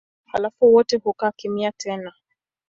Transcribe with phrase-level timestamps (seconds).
[0.25, 2.13] Halafu wote hukaa kimya tena.